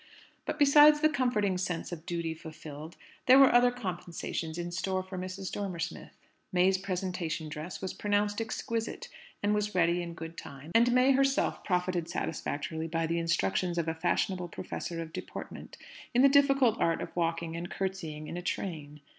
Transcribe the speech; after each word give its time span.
But 0.47 0.57
besides 0.57 1.01
the 1.01 1.09
comforting 1.09 1.59
sense 1.59 1.91
of 1.91 2.07
duty 2.07 2.33
fulfilled, 2.33 2.97
there 3.27 3.37
were 3.37 3.53
other 3.53 3.69
compensations 3.69 4.57
in 4.57 4.71
store 4.71 5.03
for 5.03 5.15
Mrs. 5.15 5.51
Dormer 5.51 5.77
Smith. 5.77 6.17
May's 6.51 6.79
presentation 6.79 7.49
dress 7.49 7.83
was 7.83 7.93
pronounced 7.93 8.41
exquisite, 8.41 9.09
and 9.43 9.53
was 9.53 9.75
ready 9.75 10.01
in 10.01 10.15
good 10.15 10.39
time; 10.39 10.71
and 10.73 10.91
May 10.91 11.11
herself 11.11 11.63
profited 11.63 12.09
satisfactorily 12.09 12.87
by 12.87 13.05
the 13.05 13.19
instructions 13.19 13.77
of 13.77 13.87
a 13.87 13.93
fashionable 13.93 14.47
professor 14.47 15.03
of 15.03 15.13
deportment, 15.13 15.77
in 16.15 16.23
the 16.23 16.29
difficult 16.29 16.79
art 16.79 16.99
of 17.03 17.15
walking 17.15 17.55
and 17.55 17.69
curtsying 17.69 18.25
in 18.27 18.37
a 18.37 18.41
train. 18.41 19.01